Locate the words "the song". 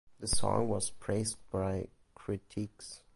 0.19-0.67